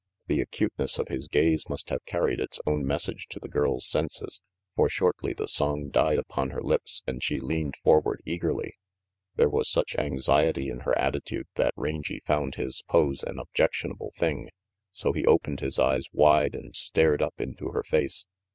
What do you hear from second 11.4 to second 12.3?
that Rangy